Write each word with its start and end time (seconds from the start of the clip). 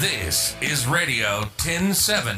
This 0.00 0.54
is 0.60 0.86
Radio 0.86 1.46
10707. 1.56 2.36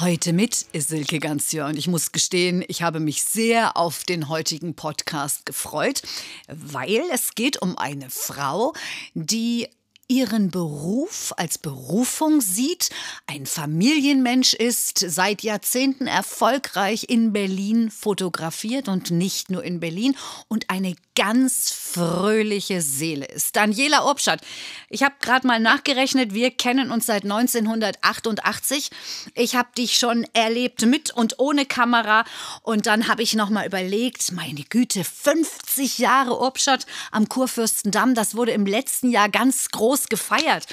Heute 0.00 0.32
mit 0.32 0.64
Silke 0.72 1.18
Ganzjör 1.18 1.66
und 1.66 1.76
ich 1.76 1.88
muss 1.88 2.10
gestehen, 2.10 2.64
ich 2.66 2.80
habe 2.80 3.00
mich 3.00 3.22
sehr 3.22 3.76
auf 3.76 4.04
den 4.04 4.30
heutigen 4.30 4.74
Podcast 4.74 5.44
gefreut, 5.44 6.00
weil 6.48 7.02
es 7.12 7.34
geht 7.34 7.60
um 7.60 7.76
eine 7.76 8.08
Frau, 8.08 8.72
die 9.12 9.68
ihren 10.12 10.50
Beruf 10.50 11.32
als 11.38 11.56
Berufung 11.56 12.42
sieht, 12.42 12.90
ein 13.26 13.46
Familienmensch 13.46 14.52
ist, 14.52 14.98
seit 14.98 15.42
Jahrzehnten 15.42 16.06
erfolgreich 16.06 17.06
in 17.08 17.32
Berlin 17.32 17.90
fotografiert 17.90 18.88
und 18.88 19.10
nicht 19.10 19.50
nur 19.50 19.64
in 19.64 19.80
Berlin 19.80 20.14
und 20.48 20.68
eine 20.68 20.94
ganz 21.14 21.70
fröhliche 21.70 22.80
Seele 22.80 23.26
ist. 23.26 23.54
Daniela 23.54 24.08
Obstadt, 24.10 24.40
ich 24.88 25.02
habe 25.02 25.14
gerade 25.20 25.46
mal 25.46 25.60
nachgerechnet, 25.60 26.32
wir 26.32 26.50
kennen 26.50 26.90
uns 26.90 27.06
seit 27.06 27.24
1988. 27.24 28.90
Ich 29.34 29.54
habe 29.54 29.68
dich 29.76 29.98
schon 29.98 30.26
erlebt 30.32 30.82
mit 30.86 31.10
und 31.10 31.38
ohne 31.38 31.66
Kamera 31.66 32.24
und 32.62 32.86
dann 32.86 33.08
habe 33.08 33.22
ich 33.22 33.34
noch 33.34 33.50
mal 33.50 33.66
überlegt, 33.66 34.32
meine 34.32 34.64
Güte, 34.64 35.04
50 35.04 35.98
Jahre 35.98 36.40
Obstadt 36.40 36.86
am 37.10 37.28
Kurfürstendamm, 37.28 38.14
das 38.14 38.34
wurde 38.34 38.52
im 38.52 38.66
letzten 38.66 39.10
Jahr 39.10 39.28
ganz 39.28 39.68
groß 39.68 39.82
groß 39.82 40.08
gefeiert. 40.08 40.66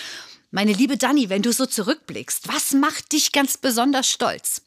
Meine 0.52 0.71
liebe 0.71 0.95
Dani, 0.95 1.30
wenn 1.30 1.41
du 1.41 1.52
so 1.52 1.66
zurückblickst, 1.66 2.47
was 2.47 2.73
macht 2.73 3.11
dich 3.11 3.31
ganz 3.31 3.58
besonders 3.58 4.09
stolz? 4.09 4.61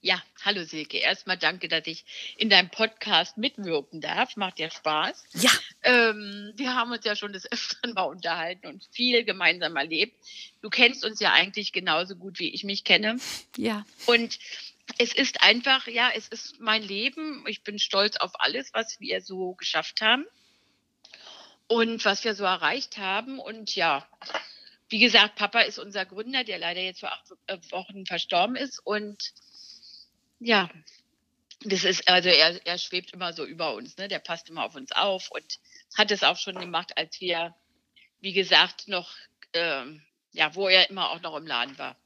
Ja, 0.00 0.22
hallo 0.46 0.62
Silke. 0.62 0.98
Erstmal 0.98 1.36
danke, 1.36 1.66
dass 1.66 1.86
ich 1.88 2.04
in 2.36 2.48
deinem 2.48 2.70
Podcast 2.70 3.36
mitwirken 3.36 4.00
darf. 4.00 4.36
Macht 4.36 4.60
ja 4.60 4.70
Spaß. 4.70 5.24
Ja. 5.34 5.50
Ähm, 5.82 6.52
wir 6.54 6.74
haben 6.74 6.92
uns 6.92 7.04
ja 7.04 7.16
schon 7.16 7.32
des 7.32 7.50
Öfteren 7.50 7.94
mal 7.94 8.04
unterhalten 8.04 8.68
und 8.68 8.88
viel 8.92 9.24
gemeinsam 9.24 9.74
erlebt. 9.74 10.14
Du 10.62 10.70
kennst 10.70 11.04
uns 11.04 11.18
ja 11.18 11.32
eigentlich 11.32 11.72
genauso 11.72 12.14
gut, 12.14 12.38
wie 12.38 12.54
ich 12.54 12.62
mich 12.62 12.84
kenne. 12.84 13.18
Ja. 13.56 13.84
Und 14.06 14.38
es 14.98 15.12
ist 15.12 15.42
einfach, 15.42 15.88
ja, 15.88 16.10
es 16.14 16.28
ist 16.28 16.60
mein 16.60 16.82
Leben. 16.82 17.44
Ich 17.48 17.62
bin 17.62 17.80
stolz 17.80 18.16
auf 18.16 18.30
alles, 18.38 18.72
was 18.72 19.00
wir 19.00 19.20
so 19.22 19.54
geschafft 19.54 20.00
haben 20.00 20.26
und 21.66 22.04
was 22.04 22.22
wir 22.22 22.36
so 22.36 22.44
erreicht 22.44 22.98
haben. 22.98 23.40
Und 23.40 23.74
ja, 23.74 24.08
wie 24.90 25.00
gesagt, 25.00 25.34
Papa 25.34 25.62
ist 25.62 25.80
unser 25.80 26.06
Gründer, 26.06 26.44
der 26.44 26.58
leider 26.58 26.82
jetzt 26.82 27.00
vor 27.00 27.10
acht 27.10 27.72
Wochen 27.72 28.06
verstorben 28.06 28.54
ist. 28.54 28.78
Und 28.78 29.32
ja, 30.38 30.68
das 31.64 31.84
ist, 31.84 32.06
also 32.08 32.28
er, 32.28 32.64
er 32.66 32.78
schwebt 32.78 33.12
immer 33.12 33.32
so 33.32 33.44
über 33.44 33.74
uns, 33.74 33.96
ne? 33.96 34.08
Der 34.08 34.18
passt 34.18 34.48
immer 34.48 34.64
auf 34.64 34.74
uns 34.74 34.92
auf 34.92 35.30
und 35.30 35.58
hat 35.96 36.10
es 36.10 36.22
auch 36.22 36.36
schon 36.36 36.58
gemacht, 36.58 36.96
als 36.96 37.20
wir, 37.20 37.54
wie 38.20 38.32
gesagt, 38.32 38.88
noch, 38.88 39.10
ähm, 39.52 40.02
ja, 40.32 40.54
wo 40.54 40.68
er 40.68 40.90
immer 40.90 41.10
auch 41.10 41.20
noch 41.22 41.36
im 41.36 41.46
Laden 41.46 41.78
war. 41.78 41.96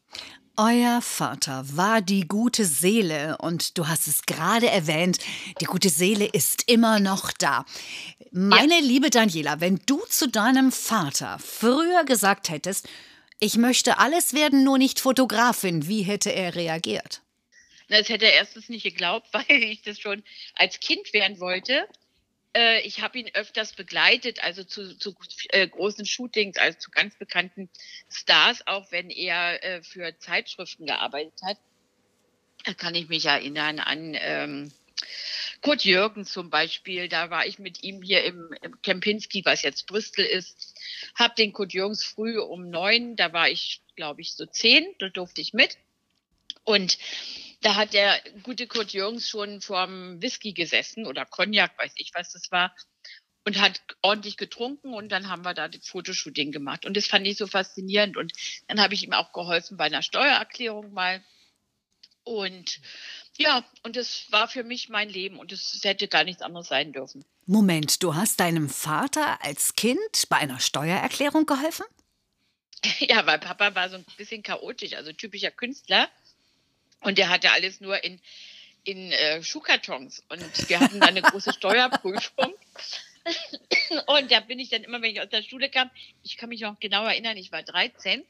Euer 0.56 1.00
Vater 1.00 1.64
war 1.76 2.02
die 2.02 2.28
gute 2.28 2.64
Seele 2.64 3.38
und 3.38 3.78
du 3.78 3.88
hast 3.88 4.06
es 4.06 4.22
gerade 4.22 4.68
erwähnt, 4.68 5.18
die 5.60 5.64
gute 5.64 5.88
Seele 5.88 6.26
ist 6.26 6.68
immer 6.68 7.00
noch 7.00 7.32
da. 7.32 7.64
Meine 8.30 8.80
ja. 8.80 8.84
liebe 8.84 9.10
Daniela, 9.10 9.60
wenn 9.60 9.80
du 9.86 10.00
zu 10.08 10.28
deinem 10.28 10.70
Vater 10.70 11.38
früher 11.38 12.04
gesagt 12.04 12.50
hättest, 12.50 12.88
ich 13.38 13.56
möchte 13.56 13.98
alles 13.98 14.34
werden, 14.34 14.64
nur 14.64 14.76
nicht 14.76 15.00
Fotografin, 15.00 15.88
wie 15.88 16.02
hätte 16.02 16.30
er 16.30 16.54
reagiert? 16.54 17.22
Das 17.90 18.08
hätte 18.08 18.26
er 18.26 18.34
erstens 18.34 18.68
nicht 18.68 18.84
geglaubt, 18.84 19.28
weil 19.32 19.62
ich 19.62 19.82
das 19.82 19.98
schon 19.98 20.22
als 20.54 20.80
Kind 20.80 21.12
werden 21.12 21.40
wollte. 21.40 21.86
Äh, 22.54 22.80
ich 22.82 23.00
habe 23.00 23.18
ihn 23.18 23.30
öfters 23.34 23.74
begleitet, 23.74 24.42
also 24.42 24.64
zu, 24.64 24.96
zu 24.96 25.14
äh, 25.50 25.68
großen 25.68 26.06
Shootings, 26.06 26.56
also 26.56 26.78
zu 26.78 26.90
ganz 26.90 27.16
bekannten 27.16 27.68
Stars, 28.10 28.66
auch 28.66 28.90
wenn 28.90 29.10
er 29.10 29.62
äh, 29.62 29.82
für 29.82 30.18
Zeitschriften 30.18 30.86
gearbeitet 30.86 31.34
hat. 31.44 31.58
Da 32.64 32.74
kann 32.74 32.94
ich 32.94 33.08
mich 33.08 33.24
erinnern 33.24 33.78
an 33.78 34.16
ähm, 34.18 34.72
Kurt 35.62 35.84
Jürgen 35.84 36.24
zum 36.24 36.50
Beispiel. 36.50 37.08
Da 37.08 37.30
war 37.30 37.46
ich 37.46 37.58
mit 37.58 37.82
ihm 37.82 38.02
hier 38.02 38.24
im, 38.24 38.52
im 38.62 38.82
Kempinski, 38.82 39.44
was 39.44 39.62
jetzt 39.62 39.86
Brüssel 39.86 40.24
ist. 40.24 40.74
Hab 41.14 41.36
den 41.36 41.52
Kurt 41.52 41.72
Jürgens 41.72 42.04
früh 42.04 42.38
um 42.38 42.68
neun, 42.68 43.16
da 43.16 43.32
war 43.32 43.48
ich, 43.48 43.80
glaube 43.96 44.20
ich, 44.20 44.34
so 44.34 44.46
zehn, 44.46 44.86
da 44.98 45.08
durfte 45.08 45.40
ich 45.40 45.54
mit. 45.54 45.78
Und 46.64 46.98
da 47.62 47.76
hat 47.76 47.92
der 47.92 48.20
gute 48.42 48.66
Kurt 48.66 48.92
Jürgens 48.92 49.28
schon 49.28 49.60
vorm 49.60 50.20
Whisky 50.22 50.52
gesessen 50.52 51.06
oder 51.06 51.26
Cognac, 51.26 51.76
weiß 51.78 51.92
ich, 51.96 52.12
was 52.14 52.32
das 52.32 52.50
war, 52.50 52.74
und 53.44 53.60
hat 53.60 53.80
ordentlich 54.02 54.36
getrunken 54.36 54.92
und 54.94 55.10
dann 55.10 55.28
haben 55.28 55.44
wir 55.44 55.54
da 55.54 55.68
das 55.68 55.86
Fotoshooting 55.86 56.52
gemacht. 56.52 56.84
Und 56.84 56.96
das 56.96 57.06
fand 57.06 57.26
ich 57.26 57.36
so 57.36 57.46
faszinierend. 57.46 58.16
Und 58.16 58.32
dann 58.68 58.80
habe 58.80 58.94
ich 58.94 59.02
ihm 59.02 59.12
auch 59.12 59.32
geholfen 59.32 59.76
bei 59.76 59.84
einer 59.84 60.02
Steuererklärung 60.02 60.92
mal. 60.92 61.24
Und 62.22 62.80
ja, 63.38 63.64
und 63.82 63.96
das 63.96 64.26
war 64.30 64.48
für 64.48 64.62
mich 64.62 64.88
mein 64.88 65.08
Leben 65.08 65.38
und 65.38 65.52
es 65.52 65.80
hätte 65.82 66.08
gar 66.08 66.24
nichts 66.24 66.42
anderes 66.42 66.68
sein 66.68 66.92
dürfen. 66.92 67.24
Moment, 67.46 68.02
du 68.02 68.14
hast 68.14 68.40
deinem 68.40 68.68
Vater 68.68 69.42
als 69.42 69.74
Kind 69.74 70.28
bei 70.28 70.36
einer 70.36 70.60
Steuererklärung 70.60 71.46
geholfen? 71.46 71.86
Ja, 72.98 73.26
weil 73.26 73.38
Papa 73.38 73.74
war 73.74 73.90
so 73.90 73.96
ein 73.96 74.06
bisschen 74.16 74.42
chaotisch, 74.42 74.94
also 74.94 75.12
typischer 75.12 75.50
Künstler. 75.50 76.08
Und 77.00 77.18
der 77.18 77.28
hatte 77.28 77.52
alles 77.52 77.80
nur 77.80 78.02
in, 78.04 78.20
in 78.84 79.12
äh, 79.12 79.42
Schuhkartons. 79.42 80.22
Und 80.28 80.68
wir 80.68 80.80
hatten 80.80 81.00
dann 81.00 81.10
eine 81.10 81.22
große 81.22 81.52
Steuerprüfung. 81.52 82.54
Und 84.06 84.32
da 84.32 84.40
bin 84.40 84.58
ich 84.58 84.70
dann 84.70 84.84
immer, 84.84 85.02
wenn 85.02 85.12
ich 85.12 85.20
aus 85.20 85.28
der 85.28 85.42
Schule 85.42 85.68
kam, 85.70 85.90
ich 86.22 86.36
kann 86.36 86.48
mich 86.48 86.60
noch 86.60 86.78
genau 86.80 87.04
erinnern, 87.06 87.36
ich 87.36 87.52
war 87.52 87.62
13, 87.62 88.24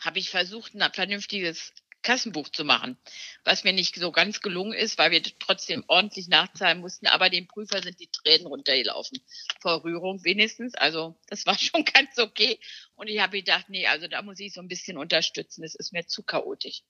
habe 0.00 0.18
ich 0.18 0.30
versucht, 0.30 0.74
ein 0.74 0.92
vernünftiges 0.92 1.72
Kassenbuch 2.04 2.48
zu 2.50 2.64
machen, 2.64 2.96
was 3.42 3.64
mir 3.64 3.72
nicht 3.72 3.96
so 3.96 4.12
ganz 4.12 4.40
gelungen 4.40 4.72
ist, 4.72 4.98
weil 4.98 5.10
wir 5.10 5.22
trotzdem 5.40 5.82
ordentlich 5.88 6.28
nachzahlen 6.28 6.80
mussten, 6.80 7.08
aber 7.08 7.30
dem 7.30 7.48
Prüfer 7.48 7.82
sind 7.82 7.98
die 7.98 8.06
Tränen 8.06 8.46
runtergelaufen. 8.46 9.18
Vor 9.60 9.82
Rührung 9.82 10.22
wenigstens. 10.22 10.74
Also 10.76 11.16
das 11.28 11.46
war 11.46 11.58
schon 11.58 11.84
ganz 11.92 12.18
okay. 12.18 12.60
Und 12.94 13.08
ich 13.08 13.20
habe 13.20 13.38
gedacht, 13.38 13.66
nee, 13.68 13.86
also 13.88 14.06
da 14.06 14.22
muss 14.22 14.38
ich 14.38 14.52
so 14.52 14.60
ein 14.60 14.68
bisschen 14.68 14.96
unterstützen. 14.96 15.62
Das 15.62 15.74
ist 15.74 15.92
mir 15.92 16.06
zu 16.06 16.22
chaotisch. 16.22 16.82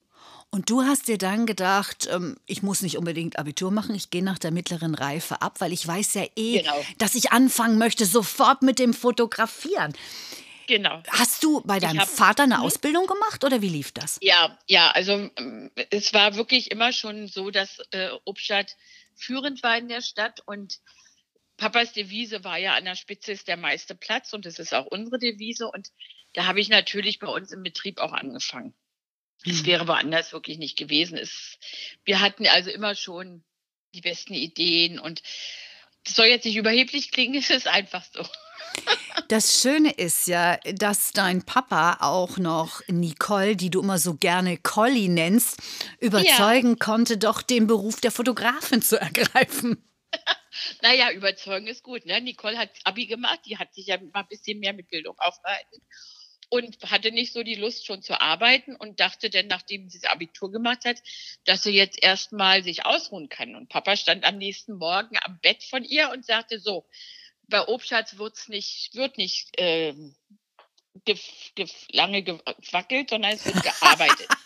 Und 0.50 0.70
du 0.70 0.82
hast 0.82 1.08
dir 1.08 1.18
dann 1.18 1.46
gedacht, 1.46 2.08
ähm, 2.10 2.36
ich 2.46 2.62
muss 2.62 2.82
nicht 2.82 2.96
unbedingt 2.96 3.38
Abitur 3.38 3.70
machen, 3.70 3.94
ich 3.94 4.10
gehe 4.10 4.22
nach 4.22 4.38
der 4.38 4.52
mittleren 4.52 4.94
Reife 4.94 5.42
ab, 5.42 5.60
weil 5.60 5.72
ich 5.72 5.86
weiß 5.86 6.14
ja 6.14 6.24
eh, 6.36 6.60
genau. 6.60 6.84
dass 6.98 7.14
ich 7.14 7.32
anfangen 7.32 7.78
möchte, 7.78 8.06
sofort 8.06 8.62
mit 8.62 8.78
dem 8.78 8.94
Fotografieren. 8.94 9.94
Genau. 10.66 11.02
Hast 11.08 11.42
du 11.44 11.60
bei 11.62 11.78
deinem 11.78 12.00
hab, 12.00 12.08
Vater 12.08 12.44
eine 12.44 12.58
hm? 12.58 12.64
Ausbildung 12.64 13.06
gemacht 13.06 13.44
oder 13.44 13.60
wie 13.60 13.68
lief 13.68 13.92
das? 13.92 14.18
Ja, 14.22 14.58
ja, 14.66 14.90
also 14.90 15.30
ähm, 15.36 15.70
es 15.90 16.12
war 16.14 16.36
wirklich 16.36 16.70
immer 16.70 16.92
schon 16.92 17.28
so, 17.28 17.50
dass 17.50 17.80
äh, 17.90 18.10
Obstadt 18.24 18.76
führend 19.14 19.62
war 19.62 19.76
in 19.76 19.88
der 19.88 20.02
Stadt 20.02 20.40
und 20.46 20.80
Papas 21.56 21.92
Devise 21.92 22.42
war 22.42 22.58
ja 22.58 22.74
an 22.74 22.84
der 22.84 22.96
Spitze 22.96 23.32
ist 23.32 23.46
der 23.46 23.56
meiste 23.56 23.94
Platz 23.94 24.32
und 24.32 24.44
das 24.44 24.58
ist 24.58 24.74
auch 24.74 24.86
unsere 24.86 25.18
Devise 25.18 25.68
und 25.68 25.90
da 26.32 26.46
habe 26.46 26.60
ich 26.60 26.68
natürlich 26.68 27.20
bei 27.20 27.28
uns 27.28 27.52
im 27.52 27.62
Betrieb 27.62 27.98
auch 27.98 28.12
angefangen. 28.12 28.74
Es 29.44 29.62
mhm. 29.62 29.66
wäre 29.66 29.88
woanders 29.88 30.32
wirklich 30.32 30.58
nicht 30.58 30.76
gewesen. 30.76 31.16
Es, 31.16 31.58
wir 32.04 32.20
hatten 32.20 32.46
also 32.46 32.70
immer 32.70 32.94
schon 32.94 33.44
die 33.94 34.00
besten 34.00 34.34
Ideen 34.34 34.98
und 34.98 35.22
das 36.04 36.16
soll 36.16 36.26
jetzt 36.26 36.44
nicht 36.44 36.56
überheblich 36.56 37.12
klingen, 37.12 37.34
es 37.38 37.50
ist 37.50 37.68
einfach 37.68 38.04
so. 38.12 38.26
Das 39.28 39.60
Schöne 39.60 39.90
ist 39.90 40.26
ja, 40.26 40.58
dass 40.58 41.12
dein 41.12 41.44
Papa 41.44 41.98
auch 42.00 42.36
noch 42.36 42.82
Nicole, 42.88 43.56
die 43.56 43.70
du 43.70 43.80
immer 43.80 43.98
so 43.98 44.14
gerne 44.14 44.58
Collie 44.58 45.08
nennst, 45.08 45.58
überzeugen 46.00 46.70
ja. 46.70 46.76
konnte, 46.78 47.16
doch 47.16 47.40
den 47.40 47.66
Beruf 47.66 48.00
der 48.00 48.10
Fotografin 48.10 48.82
zu 48.82 49.00
ergreifen. 49.00 49.82
naja, 50.82 51.10
überzeugen 51.12 51.66
ist 51.66 51.82
gut. 51.82 52.04
Ne? 52.06 52.20
Nicole 52.20 52.58
hat 52.58 52.70
Abi 52.84 53.06
gemacht, 53.06 53.40
die 53.46 53.56
hat 53.56 53.74
sich 53.74 53.86
ja 53.86 53.98
mal 53.98 54.20
ein 54.20 54.28
bisschen 54.28 54.60
mehr 54.60 54.72
mit 54.72 54.88
Bildung 54.90 55.18
aufgehalten 55.18 55.80
und 56.50 56.76
hatte 56.90 57.10
nicht 57.10 57.32
so 57.32 57.42
die 57.42 57.54
Lust 57.54 57.86
schon 57.86 58.02
zu 58.02 58.20
arbeiten 58.20 58.76
und 58.76 59.00
dachte 59.00 59.30
dann, 59.30 59.46
nachdem 59.48 59.88
sie 59.88 60.00
das 60.00 60.10
Abitur 60.10 60.52
gemacht 60.52 60.84
hat, 60.84 60.98
dass 61.44 61.62
sie 61.62 61.72
jetzt 61.72 62.02
erstmal 62.02 62.62
sich 62.62 62.84
ausruhen 62.84 63.28
kann. 63.28 63.56
Und 63.56 63.68
Papa 63.68 63.96
stand 63.96 64.24
am 64.24 64.36
nächsten 64.36 64.74
Morgen 64.74 65.16
am 65.22 65.38
Bett 65.40 65.64
von 65.64 65.84
ihr 65.84 66.10
und 66.10 66.24
sagte 66.24 66.60
so, 66.60 66.86
bei 67.48 67.66
Obstschatz 67.66 68.16
wird's 68.18 68.48
nicht, 68.48 68.94
wird 68.94 69.18
nicht 69.18 69.58
äh, 69.58 69.94
gef, 71.04 71.20
gef, 71.54 71.70
lange 71.92 72.22
gewackelt, 72.22 73.10
sondern 73.10 73.32
es 73.32 73.44
wird 73.44 73.62
gearbeitet. 73.62 74.28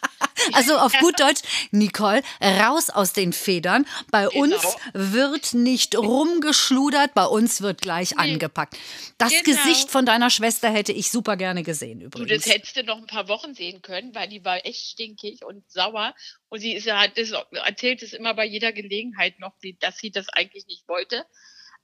Also 0.53 0.79
auf 0.79 0.93
gut 1.01 1.19
Deutsch, 1.21 1.41
Nicole, 1.73 2.23
raus 2.41 2.91
aus 2.91 3.13
den 3.13 3.33
Federn. 3.33 3.87
Bei 4.11 4.27
Genau. 4.29 4.41
uns 4.45 4.77
wird 4.95 5.53
nicht 5.53 5.97
rumgeschludert, 5.97 7.13
bei 7.13 7.25
uns 7.25 7.61
wird 7.61 7.83
gleich 7.83 8.13
Nee. 8.13 8.33
angepackt. 8.33 8.77
Das 9.19 9.31
Genau. 9.31 9.43
Gesicht 9.45 9.91
von 9.91 10.07
deiner 10.07 10.31
Schwester 10.31 10.71
hätte 10.71 10.93
ich 10.93 11.11
super 11.11 11.37
gerne 11.37 11.65
gesehen 11.65 12.01
Du, 12.01 12.07
übrigens. 12.07 12.45
das 12.45 12.55
hättest 12.55 12.77
du 12.77 12.85
noch 12.85 12.97
ein 12.99 13.07
paar 13.07 13.29
Wochen 13.29 13.55
sehen 13.55 13.83
können, 13.83 14.15
weil 14.15 14.29
die 14.29 14.45
war 14.45 14.65
echt 14.65 14.87
stinkig 14.91 15.45
und 15.45 15.69
sauer. 15.71 16.15
Und 16.49 16.61
sie 16.61 16.73
ist, 16.73 16.91
hat 16.91 17.19
das, 17.19 17.33
erzählt 17.53 18.03
es 18.03 18.13
immer 18.13 18.33
bei 18.33 18.47
jeder 18.47 18.73
Gelegenheit 18.73 19.41
noch, 19.41 19.53
dass 19.81 19.99
sie 19.99 20.11
das 20.13 20.29
eigentlich 20.31 20.67
nicht 20.67 20.89
wollte. 20.89 21.27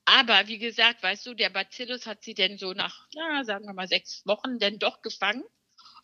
Aber 0.04 0.46
wie 0.48 0.58
gesagt, 0.58 1.02
weißt 1.02 1.26
du, 1.26 1.34
der 1.34 1.50
Bacillus 1.50 2.06
hat 2.06 2.22
sie 2.22 2.34
denn 2.34 2.58
so 2.58 2.72
nach, 2.72 3.06
na, 3.14 3.44
sagen 3.44 3.66
wir 3.66 3.72
mal, 3.72 3.88
sechs 3.88 4.22
Wochen 4.26 4.58
denn 4.58 4.78
doch 4.78 5.02
gefangen. 5.02 5.42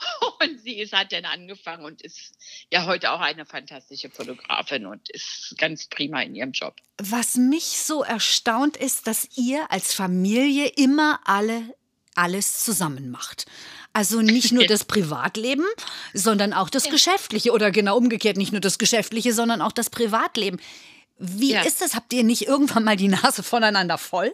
Und 0.41 0.61
sie 0.61 0.79
ist, 0.79 0.95
hat 0.95 1.13
dann 1.13 1.27
angefangen 1.27 1.85
und 1.85 2.01
ist 2.01 2.33
ja 2.73 2.87
heute 2.87 3.11
auch 3.11 3.21
eine 3.21 3.45
fantastische 3.45 4.09
Fotografin 4.09 4.87
und 4.87 5.11
ist 5.11 5.55
ganz 5.59 5.89
prima 5.89 6.23
in 6.23 6.35
ihrem 6.35 6.53
Job. 6.53 6.75
Was 6.97 7.35
mich 7.35 7.65
so 7.65 8.03
erstaunt 8.03 8.79
ist, 8.79 9.07
dass 9.07 9.29
ihr 9.37 9.71
als 9.71 9.93
Familie 9.93 10.69
immer 10.69 11.21
alle 11.25 11.75
alles 12.15 12.65
zusammen 12.65 13.11
macht. 13.11 13.47
Also 13.93 14.21
nicht 14.21 14.53
nur 14.53 14.67
das 14.69 14.85
Privatleben, 14.85 15.65
sondern 16.13 16.53
auch 16.53 16.71
das 16.71 16.85
Geschäftliche 16.85 17.53
oder 17.53 17.71
genau 17.71 17.97
umgekehrt, 17.97 18.37
nicht 18.37 18.53
nur 18.53 18.61
das 18.61 18.79
Geschäftliche, 18.79 19.33
sondern 19.33 19.63
auch 19.63 19.73
das 19.73 19.91
Privatleben. 19.91 20.61
Wie 21.21 21.53
Ja. 21.53 21.63
ist 21.63 21.83
das? 21.83 21.95
Habt 21.95 22.13
ihr 22.15 22.25
nicht 22.25 22.43
irgendwann 22.43 22.83
mal 22.83 22.97
die 22.97 23.09
Nase 23.09 23.43
voneinander 23.43 23.99
voll? 23.99 24.33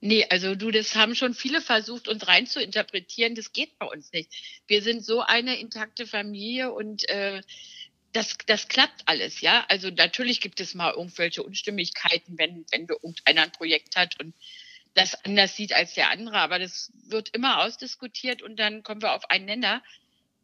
Nee, 0.00 0.26
also 0.30 0.54
du, 0.54 0.70
das 0.70 0.94
haben 0.94 1.14
schon 1.14 1.34
viele 1.34 1.60
versucht, 1.60 2.06
uns 2.06 2.28
rein 2.28 2.46
zu 2.46 2.60
interpretieren. 2.62 3.34
Das 3.34 3.52
geht 3.52 3.76
bei 3.78 3.86
uns 3.86 4.12
nicht. 4.12 4.30
Wir 4.68 4.82
sind 4.82 5.04
so 5.04 5.20
eine 5.22 5.58
intakte 5.58 6.06
Familie 6.06 6.72
und 6.72 7.08
äh, 7.08 7.40
das, 8.12 8.36
das 8.46 8.68
klappt 8.68 9.02
alles, 9.06 9.40
ja. 9.40 9.64
Also 9.68 9.90
natürlich 9.90 10.40
gibt 10.40 10.60
es 10.60 10.74
mal 10.74 10.92
irgendwelche 10.92 11.42
Unstimmigkeiten, 11.42 12.38
wenn, 12.38 12.64
wenn 12.70 12.86
irgendeiner 12.86 13.42
ein 13.42 13.52
Projekt 13.52 13.96
hat 13.96 14.20
und 14.20 14.34
das 14.94 15.24
anders 15.24 15.56
sieht 15.56 15.74
als 15.74 15.94
der 15.94 16.10
andere, 16.10 16.38
aber 16.38 16.58
das 16.58 16.90
wird 17.08 17.30
immer 17.30 17.62
ausdiskutiert 17.64 18.42
und 18.42 18.56
dann 18.56 18.82
kommen 18.82 19.02
wir 19.02 19.12
auf 19.12 19.28
einen 19.28 19.44
Nenner. 19.46 19.82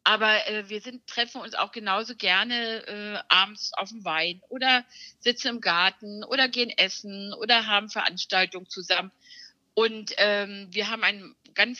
Aber 0.03 0.47
äh, 0.47 0.67
wir 0.69 0.81
sind, 0.81 1.07
treffen 1.07 1.41
uns 1.41 1.55
auch 1.55 1.71
genauso 1.71 2.15
gerne 2.15 2.85
äh, 2.87 3.23
abends 3.29 3.73
auf 3.73 3.89
dem 3.89 4.03
Wein 4.03 4.41
oder 4.49 4.83
sitzen 5.19 5.47
im 5.47 5.61
Garten 5.61 6.23
oder 6.23 6.49
gehen 6.49 6.69
essen 6.69 7.33
oder 7.33 7.67
haben 7.67 7.89
Veranstaltungen 7.89 8.67
zusammen. 8.69 9.11
Und 9.75 10.13
ähm, 10.17 10.67
wir 10.71 10.89
haben 10.89 11.03
ein 11.03 11.35
ganz 11.55 11.79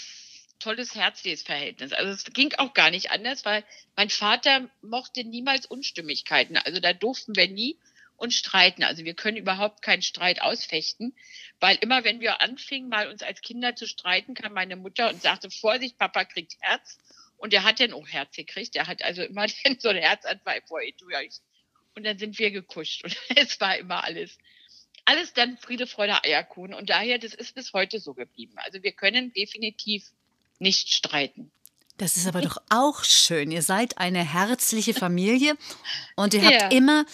tolles 0.60 0.96
Herz-Verhältnis. 0.96 1.92
Also 1.92 2.12
es 2.12 2.24
ging 2.34 2.54
auch 2.58 2.74
gar 2.74 2.90
nicht 2.90 3.12
anders, 3.12 3.44
weil 3.44 3.66
mein 3.98 4.10
Vater 4.10 4.70
mochte 4.82 5.26
niemals 5.26 5.66
Unstimmigkeiten. 5.66 6.56
Also 6.58 6.80
da 6.80 6.94
durften 6.94 7.36
wir 7.36 7.50
nie 7.50 7.78
uns 8.16 8.36
streiten. 8.36 8.84
Also 8.84 9.04
wir 9.04 9.14
können 9.14 9.38
überhaupt 9.38 9.82
keinen 9.82 10.02
Streit 10.02 10.42
ausfechten, 10.42 11.14
weil 11.60 11.78
immer 11.82 12.06
wenn 12.06 12.22
wir 12.22 12.40
anfingen, 12.40 12.90
mal 12.90 13.10
uns 13.10 13.22
als 13.22 13.42
Kinder 13.42 13.76
zu 13.76 13.86
streiten, 13.86 14.34
kam 14.34 14.54
meine 14.54 14.78
Mutter 14.78 15.10
und 15.10 15.22
sagte, 15.22 15.52
Vorsicht, 15.52 15.98
Papa 15.98 16.24
kriegt 16.24 16.54
Herz. 16.62 16.98
Und 17.44 17.52
der 17.52 17.66
hat 17.66 17.82
dann 17.82 17.92
auch 17.92 18.08
Herz 18.08 18.34
gekriegt. 18.38 18.74
Der 18.74 18.88
hat 18.88 19.04
also 19.04 19.22
immer 19.22 19.46
dann 19.66 19.78
so 19.78 19.90
einen 19.90 20.02
Herzanfall 20.02 20.62
vor 20.66 20.80
durch. 20.98 21.42
Und 21.94 22.06
dann 22.06 22.18
sind 22.18 22.40
wir 22.40 22.52
gekuscht. 22.52 23.04
Und 23.04 23.18
es 23.36 23.60
war 23.60 23.78
immer 23.78 24.02
alles 24.06 24.38
alles 25.06 25.34
dann 25.34 25.58
Friede, 25.58 25.86
Freude, 25.86 26.24
Eierkuchen. 26.24 26.74
Und 26.74 26.90
daher, 26.90 27.20
das 27.20 27.34
ist 27.34 27.54
bis 27.54 27.74
heute 27.74 28.00
so 28.00 28.14
geblieben. 28.14 28.54
Also 28.56 28.82
wir 28.82 28.94
können 28.94 29.34
definitiv 29.34 30.10
nicht 30.60 30.94
streiten. 30.94 31.52
Das 31.98 32.18
ist 32.18 32.26
aber 32.28 32.42
doch 32.42 32.58
auch 32.70 33.04
schön. 33.04 33.52
Ihr 33.52 33.62
seid 33.62 33.98
eine 34.00 34.24
herzliche 34.24 34.94
Familie 34.94 35.56
und 36.16 36.34
ihr 36.34 36.42
Ja. 36.42 36.64
habt 36.64 36.74
immer 36.74 37.06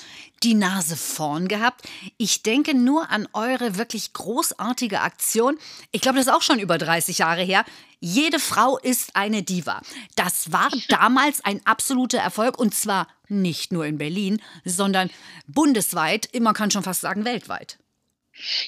die 0.41 0.53
Nase 0.53 0.95
vorn 0.95 1.49
gehabt. 1.49 1.85
Ich 2.17 2.43
denke 2.43 2.73
nur 2.73 3.09
an 3.11 3.27
eure 3.33 3.77
wirklich 3.77 4.13
großartige 4.13 5.01
Aktion. 5.01 5.59
Ich 5.91 5.99
glaube, 6.01 6.17
das 6.17 6.27
ist 6.27 6.33
auch 6.33 6.41
schon 6.41 6.59
über 6.59 6.77
30 6.77 7.17
Jahre 7.17 7.43
her. 7.43 7.65
Jede 7.99 8.39
Frau 8.39 8.77
ist 8.77 9.17
eine 9.17 9.43
Diva. 9.43 9.81
Das 10.15 10.53
war 10.53 10.69
damals 10.87 11.43
ein 11.43 11.59
absoluter 11.65 12.19
Erfolg 12.19 12.57
und 12.57 12.73
zwar 12.73 13.09
nicht 13.27 13.73
nur 13.73 13.85
in 13.85 13.97
Berlin, 13.97 14.41
sondern 14.63 15.09
bundesweit, 15.47 16.29
man 16.39 16.53
kann 16.53 16.71
schon 16.71 16.83
fast 16.83 17.01
sagen 17.01 17.25
weltweit. 17.25 17.77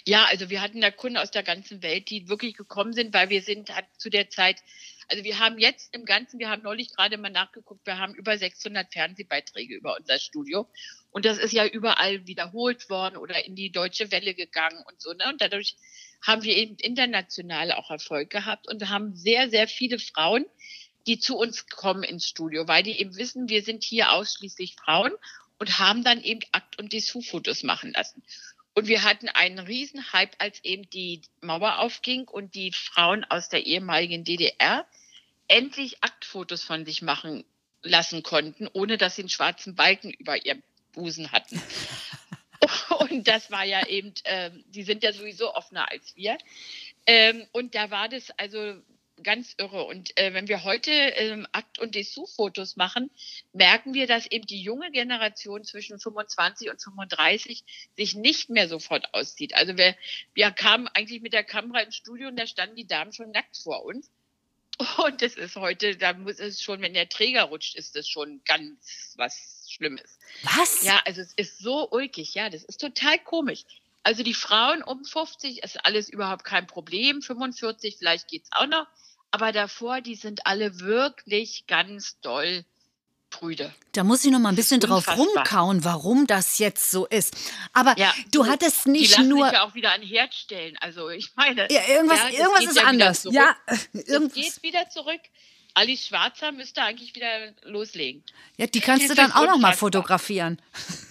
Ja, 0.06 0.26
also 0.26 0.50
wir 0.50 0.62
hatten 0.62 0.82
da 0.82 0.92
Kunden 0.92 1.16
aus 1.16 1.32
der 1.32 1.44
ganzen 1.44 1.82
Welt, 1.82 2.10
die 2.10 2.28
wirklich 2.28 2.56
gekommen 2.56 2.92
sind, 2.92 3.14
weil 3.14 3.30
wir 3.30 3.42
sind 3.42 3.74
hat 3.74 3.86
zu 3.98 4.10
der 4.10 4.30
Zeit, 4.30 4.58
also 5.08 5.24
wir 5.24 5.40
haben 5.40 5.58
jetzt 5.58 5.94
im 5.94 6.06
Ganzen, 6.06 6.40
wir 6.40 6.50
haben 6.50 6.64
neulich 6.64 6.94
gerade 6.96 7.18
mal 7.18 7.30
nachgeguckt, 7.30 7.86
wir 7.86 7.98
haben 7.98 8.14
über 8.16 8.38
600 8.38 8.92
Fernsehbeiträge 8.92 9.76
über 9.76 9.98
unser 9.98 10.20
Studio 10.20 10.70
und 11.12 11.26
das 11.26 11.38
ist 11.38 11.54
ja 11.54 11.66
überall 11.66 12.26
wiederholt 12.28 12.90
worden 12.90 13.18
oder 13.18 13.46
in 13.46 13.56
die 13.56 13.72
deutsche 13.72 14.12
Welle 14.12 14.34
gegangen 14.34 14.84
und 14.88 15.02
so, 15.02 15.14
ne? 15.14 15.26
Und 15.30 15.42
dadurch 15.42 15.76
haben 16.22 16.44
wir 16.44 16.56
eben 16.56 16.76
international 16.76 17.72
auch 17.72 17.90
Erfolg 17.90 18.30
gehabt 18.30 18.68
und 18.68 18.90
haben 18.90 19.16
sehr, 19.16 19.50
sehr 19.50 19.68
viele 19.68 20.00
Frauen, 20.00 20.46
die 21.08 21.20
zu 21.20 21.36
uns 21.36 21.68
kommen 21.68 22.04
ins 22.04 22.28
Studio, 22.28 22.68
weil 22.68 22.84
die 22.84 23.00
eben 23.00 23.16
wissen, 23.18 23.50
wir 23.50 23.64
sind 23.64 23.84
hier 23.84 24.12
ausschließlich 24.12 24.76
Frauen 24.76 25.12
und 25.58 25.80
haben 25.80 26.04
dann 26.04 26.24
eben 26.24 26.42
Akt- 26.52 26.80
und 26.80 26.94
Dessous-Fotos 26.94 27.64
machen 27.64 27.92
lassen. 27.94 28.24
Und 28.74 28.88
wir 28.88 29.04
hatten 29.04 29.28
einen 29.28 29.60
riesen 29.60 30.14
Hype, 30.14 30.36
als 30.38 30.64
eben 30.64 30.90
die 30.90 31.22
Mauer 31.42 31.80
aufging 31.80 32.28
und 32.28 32.56
die 32.56 32.72
Frauen 32.72 33.26
aus 33.26 33.50
der 33.50 33.66
ehemaligen 33.66 34.24
DDR 34.24 34.86
endlich 35.48 36.04
Aktfotos 36.04 36.64
von 36.64 36.86
sich 36.86 37.02
machen 37.02 37.44
lassen 37.84 38.24
konnten, 38.24 38.70
ohne 38.72 38.98
dass 38.98 39.16
sie 39.16 39.24
einen 39.24 39.30
schwarzen 39.30 39.76
Balken 39.76 40.12
über 40.12 40.46
ihrem 40.46 40.64
Busen 40.94 41.32
hatten. 41.32 41.62
Und 43.00 43.28
das 43.28 43.50
war 43.52 43.66
ja 43.66 43.86
eben, 43.88 44.14
ähm, 44.26 44.64
die 44.68 44.84
sind 44.84 45.04
ja 45.04 45.12
sowieso 45.12 45.54
offener 45.56 45.90
als 45.90 46.16
wir. 46.16 46.38
Ähm, 47.08 47.48
und 47.52 47.74
da 47.74 47.90
war 47.90 48.08
das 48.08 48.30
also 48.38 48.80
ganz 49.24 49.56
irre. 49.58 49.84
Und 49.84 50.18
äh, 50.18 50.34
wenn 50.34 50.48
wir 50.48 50.64
heute 50.64 50.92
ähm, 50.92 51.48
Akt- 51.52 51.80
und 51.80 51.96
Dessous-Fotos 51.96 52.76
machen, 52.76 53.10
merken 53.54 53.94
wir, 53.94 54.08
dass 54.08 54.26
eben 54.26 54.46
die 54.46 54.62
junge 54.62 54.92
Generation 54.92 55.64
zwischen 55.64 56.00
25 56.00 56.70
und 56.70 56.82
35 56.82 57.64
sich 57.96 58.16
nicht 58.16 58.50
mehr 58.50 58.68
sofort 58.68 59.14
auszieht. 59.14 59.56
Also 59.56 59.78
wir, 59.78 59.96
wir 60.34 60.52
kamen 60.52 60.88
eigentlich 60.90 61.22
mit 61.22 61.34
der 61.34 61.44
Kamera 61.44 61.82
ins 61.82 61.96
Studio 61.96 62.28
und 62.28 62.38
da 62.38 62.48
standen 62.48 62.76
die 62.76 62.88
Damen 62.88 63.14
schon 63.14 63.32
nackt 63.32 63.58
vor 63.58 63.84
uns. 63.84 64.10
Und 64.98 65.22
das 65.22 65.36
ist 65.36 65.56
heute, 65.56 65.96
da 65.96 66.14
muss 66.14 66.40
es 66.40 66.62
schon, 66.62 66.82
wenn 66.82 66.94
der 66.94 67.10
Träger 67.10 67.44
rutscht, 67.44 67.76
ist 67.76 67.96
das 67.96 68.08
schon 68.08 68.42
ganz 68.46 69.14
was 69.18 69.68
Schlimmes. 69.70 70.20
Was? 70.44 70.84
Ja, 70.84 71.02
also 71.06 71.22
es 71.22 71.34
ist 71.34 71.60
so 71.60 71.90
ulkig, 71.92 72.34
ja, 72.34 72.50
das 72.50 72.64
ist 72.64 72.82
total 72.82 73.20
komisch. 73.20 73.64
Also 74.04 74.24
die 74.24 74.34
Frauen 74.34 74.82
um 74.82 75.06
50 75.06 75.64
ist 75.64 75.86
alles 75.86 76.10
überhaupt 76.10 76.44
kein 76.44 76.66
Problem, 76.66 77.22
45 77.22 77.98
vielleicht 77.98 78.28
geht's 78.28 78.50
auch 78.52 78.66
noch, 78.66 78.88
aber 79.32 79.52
davor, 79.52 80.02
die 80.02 80.16
sind 80.16 80.46
alle 80.46 80.80
wirklich 80.80 81.66
ganz 81.68 82.20
doll 82.22 82.66
prüde. 83.30 83.74
Da 83.94 84.04
muss 84.04 84.26
ich 84.26 84.32
noch 84.32 84.40
mal 84.40 84.50
ein 84.50 84.56
Das 84.58 84.66
bisschen 84.66 84.82
drauf 84.82 85.08
rumkauen, 85.18 85.86
warum 85.86 86.28
das 86.28 86.58
jetzt 86.58 86.92
so 86.92 87.06
ist. 87.08 87.34
Aber 87.72 87.98
Ja, 87.98 88.14
du 88.32 88.44
die- 88.44 88.50
hattest 88.50 88.86
Die 88.86 88.90
nicht 88.92 89.12
lassen 89.12 89.30
nur 89.30 89.46
sich 89.46 89.54
ja 89.54 89.64
auch 89.64 89.74
wieder 89.74 89.94
an 89.94 90.02
Herd 90.02 90.34
stellen. 90.34 90.78
Also 90.82 91.10
ich 91.10 91.30
meine, 91.36 91.68
Ja, 91.72 91.82
irgendwas, 91.88 92.20
ja, 92.20 92.30
irgendwas 92.40 92.64
ist 92.66 92.76
ja 92.76 92.84
anders. 92.84 93.28
Ja, 93.32 93.56
irgendwas. 93.94 94.34
geht 94.34 94.64
wieder 94.64 94.90
zurück. 94.90 95.22
Alice 95.74 96.08
Schwarzer 96.08 96.52
müsste 96.52 96.82
eigentlich 96.84 97.16
wieder 97.16 97.54
loslegen. 97.64 98.22
Ja, 98.58 98.68
die 98.68 98.82
kannst 98.82 99.10
du 99.10 99.16
dann 99.16 99.32
auch 99.32 99.46
noch 99.46 99.58
mal 99.58 99.72
fotografieren. 99.74 100.62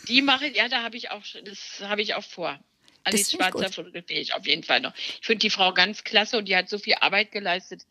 Die 0.07 0.21
mache 0.21 0.49
ich, 0.49 0.57
ja, 0.57 0.69
da 0.69 0.83
habe 0.83 0.99
ich 0.99 1.11
auch, 1.11 1.23
das 1.45 1.81
habe 1.89 2.03
ich 2.03 2.15
auch 2.15 2.25
vor. 2.25 2.61
Alice 3.05 3.31
Schwarzer 3.31 3.73
fotografiere 3.73 4.21
ich 4.21 4.35
auf 4.35 4.47
jeden 4.47 4.63
Fall 4.63 4.81
noch. 4.83 4.93
Ich 4.95 5.27
finde 5.27 5.39
die 5.39 5.49
Frau 5.49 5.73
ganz 5.73 6.05
klasse 6.05 6.37
und 6.37 6.45
die 6.47 6.55
hat 6.55 6.69
so 6.69 6.79
viel 6.79 6.97
Arbeit 7.01 7.33
geleistet. 7.33 7.87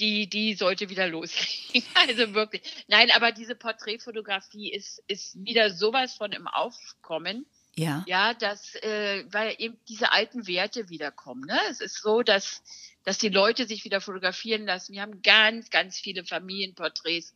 Die, 0.00 0.28
die 0.28 0.54
sollte 0.54 0.88
wieder 0.90 1.08
loslegen. 1.08 1.88
Also 1.94 2.34
wirklich. 2.34 2.62
Nein, 2.86 3.10
aber 3.10 3.32
diese 3.32 3.54
Porträtfotografie 3.54 4.72
ist, 4.72 5.02
ist 5.08 5.44
wieder 5.44 5.70
sowas 5.70 6.14
von 6.14 6.32
im 6.32 6.46
Aufkommen. 6.46 7.46
Ja. 7.78 8.04
Ja, 8.06 8.34
dass, 8.34 8.74
äh, 8.76 9.24
weil 9.30 9.54
eben 9.58 9.78
diese 9.88 10.10
alten 10.10 10.46
Werte 10.48 10.88
wiederkommen. 10.88 11.44
Ne? 11.46 11.58
Es 11.70 11.80
ist 11.80 12.02
so, 12.02 12.22
dass, 12.22 12.62
dass 13.04 13.18
die 13.18 13.28
Leute 13.28 13.66
sich 13.66 13.84
wieder 13.84 14.00
fotografieren 14.00 14.66
lassen. 14.66 14.94
Wir 14.94 15.02
haben 15.02 15.22
ganz, 15.22 15.70
ganz 15.70 15.98
viele 15.98 16.24
Familienporträts, 16.24 17.34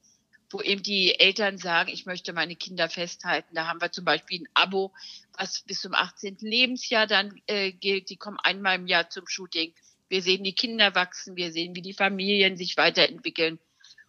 wo 0.51 0.61
eben 0.61 0.83
die 0.83 1.19
Eltern 1.19 1.59
sagen, 1.59 1.91
ich 1.91 2.07
möchte 2.07 2.33
meine 2.33 2.57
Kinder 2.57 2.89
festhalten. 2.89 3.55
Da 3.55 3.69
haben 3.69 3.81
wir 3.81 3.93
zum 3.93 4.05
Beispiel 4.05 4.43
ein 4.43 4.49
Abo, 4.55 4.93
was 5.39 5.61
bis 5.63 5.81
zum 5.81 5.95
18. 5.95 6.39
Lebensjahr 6.41 7.07
dann 7.07 7.41
äh, 7.47 7.73
gilt. 7.73 8.11
Die 8.11 8.17
kommen 8.17 8.39
einmal 8.43 8.77
im 8.77 8.87
Jahr 8.87 9.09
zum 9.11 9.29
Shooting. 9.29 9.73
Wir 10.13 10.21
sehen 10.21 10.45
die 10.45 10.53
Kinder 10.53 10.95
wachsen, 10.95 11.37
wir 11.37 11.53
sehen, 11.53 11.75
wie 11.75 11.81
die 11.81 11.95
Familien 11.95 12.59
sich 12.59 12.77
weiterentwickeln. 12.77 13.59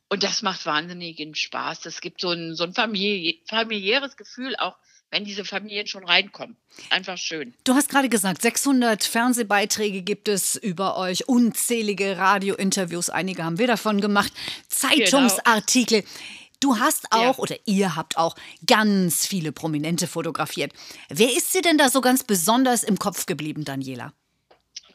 Und 0.10 0.22
das 0.22 0.42
macht 0.42 0.66
wahnsinnigen 0.66 1.34
Spaß. 1.34 1.80
Das 1.80 2.02
gibt 2.02 2.20
so 2.20 2.32
ein, 2.32 2.56
so 2.56 2.66
ein 2.66 2.74
familiä 2.74 3.36
familiäres 3.48 4.18
Gefühl, 4.18 4.54
auch 4.58 4.76
wenn 5.12 5.24
diese 5.24 5.46
Familien 5.46 5.88
schon 5.88 6.04
reinkommen. 6.04 6.58
Einfach 6.90 7.18
schön. 7.18 7.54
Du 7.64 7.74
hast 7.76 7.88
gerade 7.88 8.10
gesagt, 8.10 8.42
600 8.42 9.02
Fernsehbeiträge 9.02 10.02
gibt 10.02 10.28
es 10.28 10.58
über 10.58 10.98
euch, 10.98 11.30
unzählige 11.30 12.18
Radiointerviews, 12.18 13.10
einige 13.10 13.46
haben 13.46 13.58
wir 13.58 13.68
davon 13.68 14.02
gemacht, 14.02 14.34
Zeitungsartikel. 14.68 16.04
Du 16.60 16.80
hast 16.80 17.14
auch, 17.14 17.38
Ja. 17.38 17.38
oder 17.38 17.56
ihr 17.64 17.96
habt 17.96 18.18
auch 18.18 18.36
ganz 18.68 19.26
viele 19.26 19.54
Prominente 19.54 20.08
fotografiert. 20.08 20.74
Wer 21.08 21.32
ist 21.32 21.54
dir 21.54 21.62
denn 21.62 21.78
da 21.78 21.90
so 21.90 22.02
ganz 22.02 22.26
besonders 22.26 22.84
im 22.84 23.00
Kopf 23.00 23.26
geblieben, 23.26 23.64
Daniela? 23.64 24.12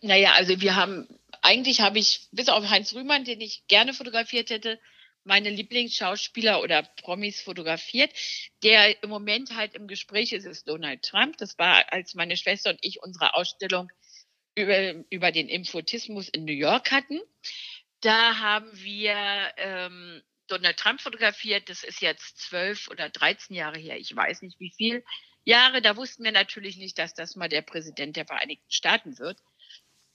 Naja, 0.02 0.33
also 0.33 0.61
wir 0.61 0.76
haben, 0.76 1.09
eigentlich 1.43 1.81
habe 1.81 1.99
ich, 1.99 2.28
bis 2.33 2.49
auf 2.49 2.69
Heinz 2.69 2.95
Rühmann, 2.95 3.25
den 3.25 3.40
ich 3.40 3.67
gerne 3.69 3.95
fotografiert 3.95 4.50
hätte, 4.50 4.78
meine 5.25 5.50
Lieblingsschauspieler 5.50 6.62
oder 6.62 6.83
Promis 6.83 7.43
fotografiert. 7.43 8.11
Der 8.62 9.02
im 9.02 9.11
Moment 9.11 9.55
halt 9.55 9.75
im 9.75 9.87
Gespräch 9.87 10.33
ist, 10.33 10.47
ist 10.47 10.69
Donald 10.69 11.02
Trump. 11.02 11.37
Das 11.37 11.59
war, 11.59 11.93
als 11.93 12.14
meine 12.14 12.37
Schwester 12.37 12.71
und 12.71 12.78
ich 12.83 13.02
unsere 13.02 13.35
Ausstellung 13.35 13.90
über, 14.55 15.05
über 15.11 15.31
den 15.31 15.49
Infotismus 15.49 16.28
in 16.28 16.45
New 16.45 16.52
York 16.52 16.90
hatten. 16.90 17.21
Da 18.00 18.38
haben 18.38 18.71
wir 18.75 19.14
ähm, 19.57 20.23
Donald 20.47 20.76
Trump 20.78 21.00
fotografiert. 21.00 21.69
Das 21.69 21.85
ist 21.85 22.00
jetzt 22.00 22.38
zwölf 22.38 22.88
oder 22.88 23.11
13 23.11 23.55
Jahre 23.55 23.78
her. 23.78 23.99
Ich 23.99 24.14
weiß 24.14 24.43
nicht 24.43 24.59
wie 24.61 24.73
viel 24.75 25.05
Jahre. 25.45 25.83
Da 25.83 25.97
wussten 25.97 26.25
wir 26.25 26.33
natürlich 26.33 26.76
nicht, 26.76 26.99
dass 26.99 27.14
das 27.14 27.37
mal 27.37 27.49
der 27.49 27.62
Präsident 27.62 28.17
der 28.17 28.26
Vereinigten 28.26 28.71
Staaten 28.71 29.19
wird. 29.19 29.38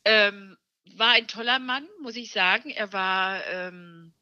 Ähm, 0.06 0.58
war 0.96 1.12
ein 1.12 1.28
toller 1.28 1.60
Mann, 1.60 1.88
muss 2.02 2.16
ich 2.16 2.32
sagen. 2.32 2.70
Er 2.70 2.92
war 2.94 3.46
ähm, 3.48 4.14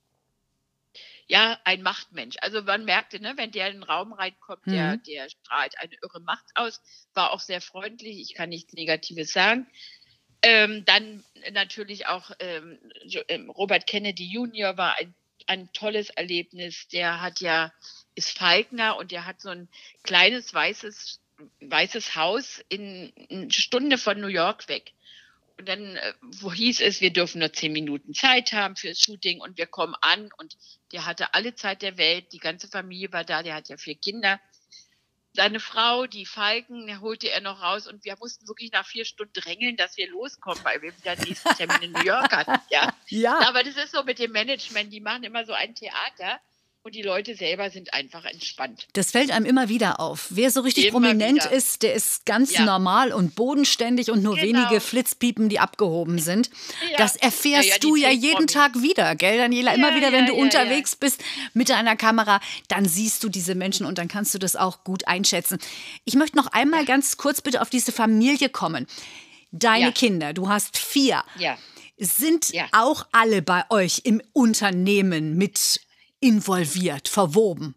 ja 1.28 1.60
ein 1.64 1.82
Machtmensch. 1.82 2.36
Also 2.42 2.62
man 2.62 2.86
merkte, 2.86 3.20
ne, 3.20 3.34
wenn 3.38 3.52
der 3.52 3.68
in 3.68 3.76
den 3.76 3.84
Raum 3.84 4.14
reinkommt, 4.14 4.66
der, 4.68 4.98
Mhm. 4.98 5.04
der 5.04 5.30
strahlt 5.30 5.78
eine 5.80 5.96
irre 6.02 6.20
Macht 6.22 6.46
aus. 6.56 6.82
War 7.14 7.32
auch 7.32 7.40
sehr 7.40 7.62
freundlich. 7.62 8.20
Ich 8.20 8.36
kann 8.36 8.50
nichts 8.50 8.74
Negatives 8.74 9.34
sagen. 9.34 9.68
Ähm, 10.44 10.86
dann 10.86 11.24
natürlich 11.52 12.08
auch 12.08 12.32
ähm, 12.40 12.80
ähm, 13.28 13.50
Robert 13.50 13.86
Kennedy 13.88 14.26
Jr. 14.26 14.76
war 14.78 14.98
ein, 14.98 15.14
ein 15.48 15.72
tolles 15.74 16.10
Erlebnis. 16.10 16.88
Der 16.90 17.22
hat 17.22 17.40
ja, 17.42 17.72
ist 18.16 18.38
Falkner 18.38 18.98
und 18.98 19.12
der 19.12 19.26
hat 19.26 19.40
so 19.40 19.50
ein 19.50 19.70
kleines 20.04 20.54
weißes, 20.54 21.20
weißes 21.62 22.16
Haus 22.16 22.64
in 22.70 23.14
eine 23.30 23.52
Stunde 23.52 23.98
von 23.98 24.20
New 24.20 24.28
York 24.28 24.68
weg. 24.68 24.94
Und 25.58 25.68
dann, 25.68 25.96
äh, 25.96 26.14
wo 26.22 26.52
hieß 26.52 26.82
es, 26.82 27.02
wir 27.02 27.14
dürfen 27.14 27.40
nur 27.40 27.54
zehn 27.54 27.72
Minuten 27.72 28.14
Zeit 28.14 28.54
haben 28.54 28.76
fürs 28.76 29.00
Shooting 29.00 29.42
und 29.42 29.58
wir 29.58 29.68
kommen 29.68 29.96
an 30.02 30.30
und 30.38 30.58
der 30.92 31.06
hatte 31.06 31.34
alle 31.34 31.56
Zeit 31.56 31.82
der 31.82 31.98
Welt, 31.98 32.32
die 32.34 32.40
ganze 32.40 32.68
Familie 32.68 33.12
war 33.12 33.24
da, 33.24 33.44
der 33.44 33.56
hat 33.56 33.70
ja 33.70 33.78
vier 33.78 33.96
Kinder. 33.96 34.40
Seine 35.34 35.62
Frau, 35.62 36.08
die 36.08 36.26
Falken, 36.26 37.00
holte 37.00 37.30
er 37.30 37.40
noch 37.40 37.62
raus 37.62 37.88
und 37.88 38.04
wir 38.04 38.18
mussten 38.20 38.48
wirklich 38.50 38.72
nach 38.74 38.86
vier 38.86 39.06
Stunden 39.06 39.32
drängeln, 39.34 39.78
dass 39.78 39.96
wir 39.96 40.10
loskommen, 40.10 40.62
weil 40.64 40.82
wir 40.82 40.96
wieder 40.98 41.16
den 41.16 41.30
nächsten 41.30 41.56
Termin 41.56 41.82
in 41.84 41.92
New 41.94 42.04
York 42.04 42.32
hatten. 42.32 42.60
Ja. 42.70 42.94
Ja. 43.08 43.40
Aber 43.48 43.64
das 43.64 43.76
ist 43.76 43.92
so 43.92 44.04
mit 44.04 44.20
dem 44.20 44.32
Management, 44.32 44.94
die 44.94 45.02
machen 45.02 45.24
immer 45.24 45.46
so 45.46 45.52
ein 45.52 45.76
Theater 45.76 46.40
und 46.84 46.96
die 46.96 47.04
Leute 47.04 47.36
selber 47.36 47.70
sind 47.70 47.94
einfach 47.94 48.26
entspannt. 48.26 48.88
Das 48.94 49.12
fällt 49.12 49.30
einem 49.32 49.46
immer 49.46 49.70
wieder 49.70 50.00
auf. 50.00 50.28
Wer 50.32 50.50
so 50.50 50.62
richtig 50.62 50.86
Immer 50.88 51.00
prominent 51.00 51.44
wieder. 51.46 51.52
ist, 51.52 51.84
der 51.84 51.94
ist 51.94 52.26
ganz 52.26 52.54
Ja. 52.54 52.66
normal 52.66 53.14
und 53.14 53.36
bodenständig 53.36 54.10
und 54.10 54.24
nur 54.24 54.36
Genau. 54.36 54.60
wenige 54.68 54.82
Flitzpiepen, 54.82 55.48
die 55.48 55.60
abgehoben 55.60 56.18
sind. 56.20 56.50
Ja. 56.92 56.98
Das 56.98 57.16
erfährst 57.16 57.70
Ja, 57.70 57.78
du 57.80 57.96
ja 57.96 58.10
jeden. 58.10 58.48
Tag 58.48 58.82
wieder, 58.82 59.16
gell, 59.16 59.38
Daniela? 59.38 59.74
Immer 59.76 59.96
wieder, 59.96 60.12
wenn 60.12 60.26
du 60.26 60.34
unterwegs 60.34 60.96
bist 60.96 61.24
mit 61.54 61.70
deiner 61.70 61.96
Kamera, 61.96 62.42
dann 62.68 62.86
siehst 62.86 63.24
du 63.24 63.30
diese 63.30 63.54
Menschen 63.54 63.86
und 63.86 63.98
dann 64.00 64.08
kannst 64.08 64.34
du 64.34 64.40
das 64.40 64.56
auch 64.56 64.84
gut 64.84 65.08
einschätzen. 65.08 65.60
Ich 66.06 66.16
möchte 66.16 66.36
noch 66.38 66.48
einmal 66.48 66.86
ganz 66.86 67.18
kurz 67.18 67.42
bitte 67.42 67.62
auf 67.62 67.70
diese 67.70 67.92
Familie 67.92 68.50
kommen. 68.50 68.88
Deine. 69.52 69.92
Kinder, 69.92 70.34
du 70.34 70.50
hast 70.50 70.78
vier. 70.78 71.24
Ja. 71.38 71.58
Sind 71.98 72.50
Ja. 72.52 72.66
auch 72.72 73.06
alle 73.12 73.42
bei 73.44 73.64
euch 73.70 74.02
im 74.06 74.22
Unternehmen 74.34 75.38
mit 75.38 75.82
involviert, 76.22 77.10
verwoben? 77.10 77.76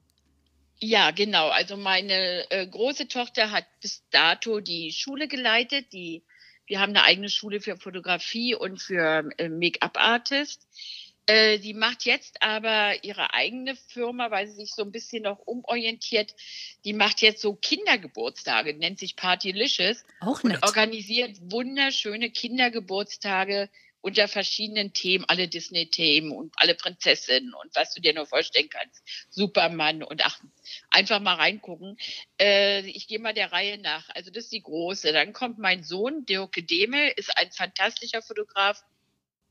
Ja, 0.78 1.10
genau. 1.10 1.48
Also 1.48 1.76
meine 1.76 2.48
äh, 2.50 2.66
große 2.66 3.08
Tochter 3.08 3.50
hat 3.50 3.64
bis 3.80 4.02
dato 4.10 4.60
die 4.60 4.92
Schule 4.92 5.28
geleitet. 5.28 5.92
Die, 5.92 6.22
wir 6.66 6.80
haben 6.80 6.90
eine 6.90 7.04
eigene 7.04 7.30
Schule 7.30 7.60
für 7.60 7.76
Fotografie 7.76 8.54
und 8.54 8.80
für 8.80 9.30
äh, 9.38 9.48
Make-up-Artist. 9.48 10.66
Äh, 11.26 11.58
die 11.58 11.72
macht 11.72 12.04
jetzt 12.04 12.42
aber 12.42 13.02
ihre 13.02 13.32
eigene 13.32 13.76
Firma, 13.76 14.30
weil 14.30 14.46
sie 14.46 14.56
sich 14.56 14.74
so 14.74 14.82
ein 14.82 14.92
bisschen 14.92 15.22
noch 15.22 15.38
umorientiert. 15.46 16.34
Die 16.84 16.92
macht 16.92 17.22
jetzt 17.22 17.40
so 17.40 17.54
Kindergeburtstage, 17.54 18.74
nennt 18.74 18.98
sich 18.98 19.16
Partylicious 19.16 20.04
Auch 20.20 20.44
und 20.44 20.52
nett. 20.52 20.62
organisiert 20.62 21.38
wunderschöne 21.40 22.30
Kindergeburtstage 22.30 23.70
unter 24.04 24.28
verschiedenen 24.28 24.92
Themen, 24.92 25.24
alle 25.28 25.48
Disney-Themen 25.48 26.30
und 26.30 26.52
alle 26.56 26.74
Prinzessinnen 26.74 27.54
und 27.54 27.74
was 27.74 27.94
du 27.94 28.02
dir 28.02 28.12
nur 28.12 28.26
vorstellen 28.26 28.68
kannst. 28.68 29.02
Superman 29.30 30.02
und 30.02 30.22
ach, 30.22 30.38
einfach 30.90 31.20
mal 31.20 31.36
reingucken. 31.36 31.96
Äh, 32.38 32.80
ich 32.80 33.08
gehe 33.08 33.18
mal 33.18 33.32
der 33.32 33.50
Reihe 33.50 33.78
nach. 33.78 34.10
Also 34.10 34.30
das 34.30 34.44
ist 34.44 34.52
die 34.52 34.62
große. 34.62 35.10
Dann 35.14 35.32
kommt 35.32 35.58
mein 35.58 35.84
Sohn, 35.84 36.26
Dirk 36.26 36.52
Demel, 36.66 37.14
ist 37.16 37.34
ein 37.38 37.50
fantastischer 37.50 38.20
Fotograf, 38.20 38.84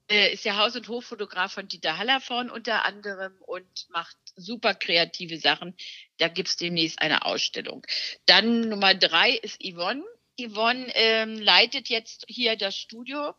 äh, 0.07 0.33
ist 0.33 0.45
der 0.45 0.57
Haus- 0.57 0.75
und 0.75 0.87
Hoffotograf 0.87 1.53
von 1.53 1.67
Dieter 1.67 1.97
Hallervorn 1.97 2.51
unter 2.51 2.85
anderem 2.85 3.33
und 3.47 3.89
macht 3.89 4.17
super 4.35 4.75
kreative 4.75 5.39
Sachen. 5.39 5.75
Da 6.17 6.27
gibt's 6.27 6.57
demnächst 6.57 7.01
eine 7.01 7.25
Ausstellung. 7.25 7.83
Dann 8.27 8.69
Nummer 8.69 8.93
drei 8.93 9.31
ist 9.31 9.63
Yvonne. 9.63 10.03
Yvonne 10.39 10.91
ähm, 10.93 11.39
leitet 11.39 11.89
jetzt 11.89 12.25
hier 12.27 12.55
das 12.55 12.75
Studio 12.75 13.33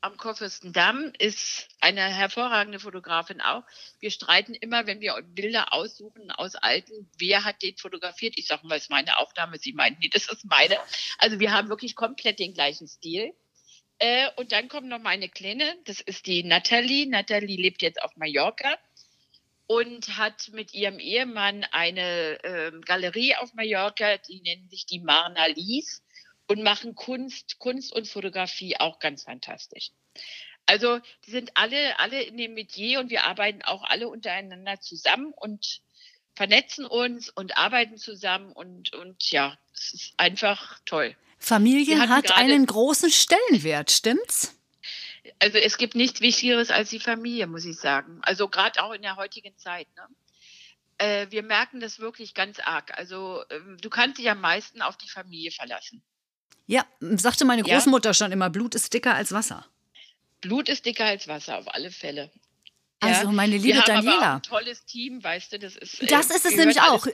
am 0.00 0.16
Kurfürstendamm, 0.16 1.12
ist 1.18 1.68
eine 1.80 2.02
hervorragende 2.02 2.78
Fotografin 2.78 3.40
auch. 3.40 3.64
Wir 3.98 4.10
streiten 4.10 4.54
immer, 4.54 4.86
wenn 4.86 5.00
wir 5.00 5.20
Bilder 5.22 5.72
aussuchen 5.72 6.30
aus 6.30 6.54
alten, 6.54 7.10
wer 7.18 7.44
hat 7.44 7.62
den 7.62 7.76
fotografiert? 7.76 8.34
Ich 8.36 8.46
sage 8.46 8.66
mal, 8.66 8.76
es 8.76 8.84
ist 8.84 8.90
meine 8.90 9.18
Aufnahme. 9.18 9.58
Sie 9.58 9.72
meint, 9.72 9.98
nee, 10.00 10.08
das 10.08 10.28
ist 10.28 10.44
meine. 10.44 10.76
Also 11.18 11.40
wir 11.40 11.52
haben 11.52 11.68
wirklich 11.68 11.96
komplett 11.96 12.38
den 12.38 12.54
gleichen 12.54 12.86
Stil. 12.86 13.34
Äh, 13.98 14.28
und 14.36 14.52
dann 14.52 14.68
kommt 14.68 14.88
noch 14.88 15.00
meine 15.00 15.28
Kleine, 15.28 15.74
das 15.84 16.00
ist 16.00 16.26
die 16.26 16.44
Nathalie. 16.44 17.08
Nathalie 17.08 17.56
lebt 17.56 17.82
jetzt 17.82 18.02
auf 18.02 18.14
Mallorca 18.16 18.76
und 19.66 20.16
hat 20.16 20.50
mit 20.52 20.74
ihrem 20.74 20.98
Ehemann 20.98 21.64
eine 21.72 22.38
ähm, 22.44 22.82
Galerie 22.82 23.34
auf 23.36 23.54
Mallorca, 23.54 24.18
die 24.18 24.40
nennen 24.42 24.68
sich 24.68 24.86
die 24.86 25.00
Marna 25.00 25.46
Lies 25.46 26.02
und 26.48 26.62
machen 26.62 26.94
Kunst, 26.94 27.58
Kunst 27.58 27.92
und 27.92 28.08
Fotografie 28.08 28.76
auch 28.78 28.98
ganz 28.98 29.24
fantastisch. 29.24 29.90
Also 30.66 31.00
die 31.24 31.30
sind 31.30 31.52
alle, 31.54 31.98
alle 31.98 32.22
in 32.22 32.36
dem 32.36 32.54
Metier 32.54 33.00
und 33.00 33.10
wir 33.10 33.24
arbeiten 33.24 33.62
auch 33.62 33.84
alle 33.84 34.08
untereinander 34.08 34.80
zusammen 34.80 35.32
und 35.32 35.80
vernetzen 36.34 36.84
uns 36.84 37.30
und 37.30 37.56
arbeiten 37.56 37.96
zusammen 37.98 38.52
und, 38.52 38.92
und 38.94 39.30
ja, 39.30 39.56
es 39.72 39.94
ist 39.94 40.14
einfach 40.16 40.80
toll. 40.84 41.16
Familie 41.38 42.08
hat 42.08 42.32
einen 42.36 42.66
großen 42.66 43.10
Stellenwert, 43.10 43.90
stimmt's? 43.90 44.54
Also 45.38 45.58
es 45.58 45.78
gibt 45.78 45.94
nichts 45.94 46.20
Wichtigeres 46.20 46.70
als 46.70 46.90
die 46.90 47.00
Familie, 47.00 47.46
muss 47.46 47.64
ich 47.64 47.78
sagen. 47.78 48.20
Also 48.22 48.48
gerade 48.48 48.82
auch 48.82 48.92
in 48.92 49.02
der 49.02 49.16
heutigen 49.16 49.56
Zeit. 49.56 49.88
Ne? 49.96 50.08
Äh, 50.98 51.30
wir 51.30 51.42
merken 51.42 51.80
das 51.80 51.98
wirklich 51.98 52.34
ganz 52.34 52.58
arg. 52.58 52.96
Also 52.96 53.42
ähm, 53.50 53.76
du 53.80 53.90
kannst 53.90 54.18
dich 54.18 54.30
am 54.30 54.40
meisten 54.40 54.82
auf 54.82 54.96
die 54.96 55.08
Familie 55.08 55.50
verlassen. 55.50 56.02
Ja, 56.66 56.84
sagte 57.00 57.44
meine 57.44 57.66
Ja. 57.66 57.76
Großmutter 57.76 58.12
schon 58.14 58.32
immer, 58.32 58.50
Blut 58.50 58.74
ist 58.74 58.92
dicker 58.92 59.14
als 59.14 59.32
Wasser. 59.32 59.66
Blut 60.40 60.68
ist 60.68 60.84
dicker 60.84 61.04
als 61.04 61.28
Wasser, 61.28 61.58
auf 61.58 61.72
alle 61.74 61.90
Fälle. 61.90 62.30
Also, 63.00 63.30
meine 63.30 63.52
wir 63.52 63.58
liebe 63.60 63.78
haben 63.78 63.90
Aber 63.90 63.98
auch 64.00 64.04
Daniela. 64.04 64.34
ein 64.36 64.42
tolles 64.42 64.84
Team, 64.86 65.22
weißt 65.22 65.52
du, 65.52 65.58
das 65.58 65.76
ist. 65.76 66.02
äh, 66.02 66.06
Das 66.06 66.30
ist 66.30 66.46
es 66.46 66.56
nämlich 66.56 66.80
auch. 66.80 67.06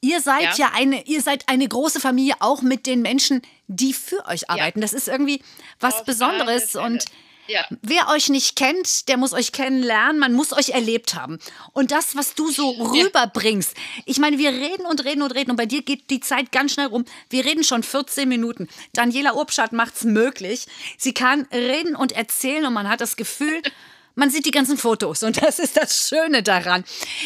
Ihr 0.00 0.20
seid 0.20 0.42
ja. 0.42 0.66
Ja. 0.66 0.70
eine, 0.74 1.06
ihr 1.06 1.22
seid 1.22 1.48
eine 1.48 1.68
große 1.68 2.00
Familie, 2.00 2.34
auch 2.40 2.62
mit 2.62 2.84
den 2.86 3.00
Menschen, 3.00 3.40
die 3.68 3.92
für 3.92 4.26
euch 4.26 4.50
arbeiten. 4.50 4.80
Das 4.80 4.92
ist 4.92 5.06
irgendwie 5.08 5.40
was 5.78 5.94
Auf 6.00 6.04
Besonderes. 6.04 6.74
Und 6.74 7.04
Ja. 7.46 7.66
wer 7.82 8.08
euch 8.08 8.28
nicht 8.28 8.56
kennt, 8.56 9.08
der 9.08 9.16
muss 9.16 9.32
euch 9.32 9.52
kennenlernen. 9.52 10.18
Man 10.18 10.32
muss 10.32 10.52
euch 10.52 10.70
erlebt 10.70 11.14
haben. 11.14 11.38
Und 11.72 11.90
das, 11.90 12.16
was 12.16 12.34
du 12.34 12.50
so 12.50 12.70
rüberbringst. 12.70 13.74
Ich 14.06 14.18
meine, 14.18 14.38
wir 14.38 14.50
reden 14.50 14.86
und 14.86 15.04
reden 15.04 15.22
und 15.22 15.32
reden. 15.32 15.50
Und 15.50 15.56
bei 15.56 15.66
dir 15.66 15.82
geht 15.82 16.10
die 16.10 16.20
Zeit 16.20 16.52
ganz 16.52 16.72
schnell 16.72 16.86
rum. 16.86 17.04
Wir 17.28 17.44
reden 17.44 17.64
schon 17.64 17.82
14 17.82 18.28
Minuten. 18.28 18.68
Daniela 18.92 19.34
Urbschat 19.34 19.72
macht's 19.72 20.04
möglich. 20.04 20.66
Sie 20.96 21.14
kann 21.14 21.46
reden 21.52 21.96
und 21.96 22.12
erzählen 22.12 22.66
und 22.66 22.72
man 22.72 22.88
hat 22.88 23.00
das 23.00 23.16
Gefühl, 23.16 23.62
man 24.14 24.30
sieht 24.30 24.46
die 24.46 24.50
ganzen 24.50 24.76
Fotos. 24.76 25.22
Und 25.22 25.42
das 25.42 25.58
ist 25.58 25.76
das 25.76 26.08
Schöne 26.08 26.42
daran. 26.42 26.84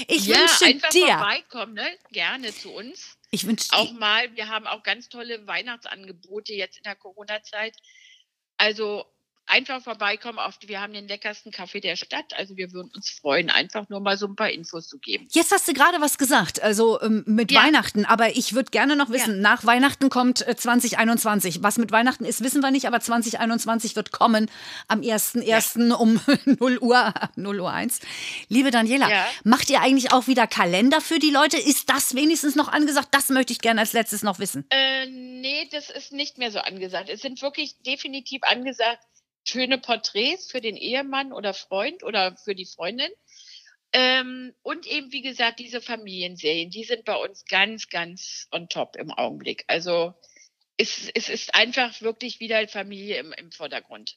Ich 0.09 0.26
ja, 0.26 0.37
wünsche 0.38 0.64
einfach 0.64 0.88
dir. 0.90 1.06
vorbeikommen, 1.06 1.75
ne? 1.75 1.87
Gerne 2.12 2.54
zu 2.54 2.71
uns. 2.71 3.16
Ich 3.30 3.47
wünsche 3.47 3.73
Auch 3.73 3.92
mal, 3.92 4.35
wir 4.37 4.49
haben 4.49 4.66
auch 4.66 4.83
ganz 4.83 5.09
tolle 5.09 5.47
Weihnachtsangebote 5.47 6.54
jetzt 6.54 6.76
in 6.76 6.85
der 6.85 6.94
Corona-Zeit. 6.94 7.75
Also 8.56 9.04
einfach 9.47 9.83
vorbeikommen. 9.83 10.39
Auf, 10.39 10.55
wir 10.67 10.81
haben 10.81 10.93
den 10.93 11.07
leckersten 11.09 11.53
Kaffee 11.53 11.81
der 11.81 11.97
Stadt. 11.97 12.33
Also 12.37 12.57
wir 12.57 12.73
würden 12.73 12.91
uns 12.95 13.11
freuen, 13.11 13.51
einfach 13.51 13.89
nur 13.89 14.01
mal 14.01 14.17
so 14.17 14.27
ein 14.27 14.37
paar 14.37 14.51
Infos 14.51 14.89
zu 14.89 14.99
geben. 14.99 15.29
Jetzt 15.33 15.53
hast 15.53 15.69
du 15.69 15.73
gerade 15.75 16.01
was 16.01 16.19
gesagt, 16.19 16.63
also 16.63 17.01
ähm, 17.03 17.25
mit 17.27 17.53
Ja. 17.53 17.63
Weihnachten. 17.65 18.05
Aber 18.05 18.37
ich 18.37 18.55
würde 18.55 18.71
gerne 18.71 18.97
noch 18.97 19.11
wissen, 19.11 19.37
Ja. 19.37 19.41
nach 19.41 19.65
Weihnachten 19.65 20.09
kommt 20.11 20.47
äh, 20.47 20.57
2021. 20.57 21.63
Was 21.63 21.79
mit 21.79 21.93
Weihnachten 21.93 22.25
ist, 22.25 22.43
wissen 22.43 22.63
wir 22.63 22.71
nicht, 22.71 22.87
aber 22.87 23.01
2021 23.01 23.97
wird 23.97 24.13
kommen 24.13 24.51
am 24.89 25.01
1.1. 25.01 25.93
um 25.93 26.21
0 26.47 26.79
Uhr, 26.79 27.13
0 27.37 27.61
Uhr 27.61 27.73
1. 27.73 28.01
Liebe 28.49 28.71
Daniela, 28.71 29.11
Ja. 29.11 29.27
macht 29.45 29.71
ihr 29.71 29.81
eigentlich 29.81 30.13
auch 30.13 30.27
wieder 30.27 30.47
Kalender 30.47 31.01
für 31.01 31.19
die 31.19 31.31
Leute? 31.31 31.59
Ist 31.59 31.91
das 31.91 32.15
wenigstens 32.15 32.55
noch 32.55 32.69
angesagt? 32.69 33.09
Das 33.13 33.29
möchte 33.29 33.53
ich 33.53 33.61
gerne 33.61 33.81
als 33.81 33.93
letztes 33.93 34.23
noch 34.23 34.39
wissen. 34.39 34.65
Äh, 34.71 35.07
nee, 35.07 35.69
das 35.71 35.91
ist 35.91 36.13
nicht 36.13 36.39
mehr 36.39 36.51
so 36.51 36.59
angesagt. 36.61 37.09
Es 37.09 37.21
sind 37.21 37.41
wirklich 37.43 37.77
definitiv 37.83 38.43
angesagt 38.45 38.99
schöne 39.45 39.79
Porträts 39.79 40.51
für 40.51 40.61
den 40.61 40.77
Ehemann 40.77 41.33
oder 41.33 41.55
Freund 41.55 42.03
oder 42.03 42.37
für 42.37 42.55
die 42.55 42.67
Freundin. 42.67 43.11
Ähm, 43.93 44.53
und 44.63 44.87
eben, 44.87 45.13
wie 45.13 45.23
gesagt, 45.23 45.61
diese 45.61 45.81
Familienserien, 45.81 46.71
die 46.71 46.83
sind 46.83 47.05
bei 47.05 47.15
uns 47.15 47.45
ganz, 47.45 47.89
ganz 47.89 48.49
on 48.51 48.69
top 48.69 48.97
im 48.97 49.13
Augenblick. 49.13 49.65
Also 49.69 50.15
es, 50.77 51.09
es 51.15 51.29
ist 51.29 51.55
einfach 51.55 52.01
wirklich 52.01 52.41
wieder 52.41 52.67
Familie 52.67 53.19
im, 53.19 53.33
im 53.33 53.53
Vordergrund. 53.53 54.17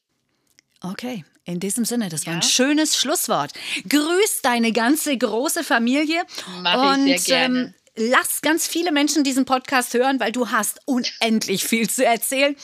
Okay, 0.82 1.26
in 1.44 1.60
diesem 1.60 1.86
Sinne, 1.86 2.10
das 2.10 2.26
war 2.28 2.34
ein 2.34 2.42
schönes 2.44 2.98
Schlusswort. 2.98 3.52
Grüß 3.88 4.42
deine 4.44 4.72
ganze 4.72 5.18
große 5.18 5.64
Familie 5.64 6.24
Mach 6.62 6.94
und 6.94 7.08
ich 7.08 7.24
sehr 7.24 7.48
gerne. 7.48 7.60
Ähm, 7.60 7.74
lass 7.98 8.42
ganz 8.42 8.68
viele 8.68 8.92
Menschen 8.92 9.24
diesen 9.24 9.46
Podcast 9.46 9.94
hören, 9.94 10.20
weil 10.20 10.32
du 10.32 10.50
hast 10.51 10.80
unendlich 10.86 11.63
viel 11.66 11.89
zu 11.89 12.06
erzählen. 12.06 12.56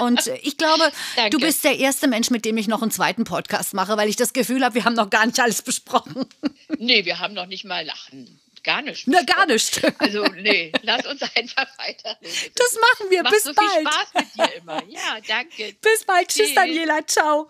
Und 0.00 0.26
äh, 0.26 0.36
ich 0.42 0.56
glaube, 0.56 0.90
du 1.30 1.38
bist 1.38 1.64
der 1.64 1.78
erste 1.78 2.08
Mensch, 2.08 2.30
mit 2.30 2.44
dem 2.44 2.56
ich 2.56 2.68
noch 2.68 2.82
einen 2.82 2.90
zweiten 2.90 3.24
Podcast 3.24 3.74
mache, 3.74 3.96
weil 3.96 4.08
ich 4.08 4.16
das 4.16 4.32
Gefühl 4.32 4.64
habe, 4.64 4.76
wir 4.76 4.84
haben 4.84 4.94
noch 4.94 5.10
gar 5.10 5.26
nicht 5.26 5.38
alles 5.40 5.62
besprochen. 5.62 6.26
Nee, 6.78 7.04
wir 7.04 7.20
haben 7.20 7.32
noch 7.32 7.46
nicht 7.46 7.64
mal 7.64 7.84
Lachen. 7.86 8.40
Gar 8.64 8.82
nicht. 8.82 9.06
Na, 9.06 9.22
gar 9.22 9.46
nicht. 9.46 9.80
Also, 9.98 10.24
nee, 10.26 10.72
lass 10.82 11.06
uns 11.06 11.22
einfach 11.22 11.66
weiterreden. 11.78 12.52
Das 12.54 12.74
machen 12.74 13.10
wir. 13.10 13.22
Macht 13.22 13.32
Bis 13.32 13.44
so 13.44 13.54
bald. 13.54 13.70
viel 13.70 13.82
Spaß 13.82 14.08
mit 14.14 14.34
dir 14.34 14.54
immer. 14.56 14.82
Ja, 14.88 15.18
danke. 15.26 15.76
Bis 15.80 16.04
bald. 16.04 16.28
Tschüss, 16.28 16.46
Tschüss. 16.46 16.54
Daniela. 16.54 17.06
Ciao. 17.06 17.48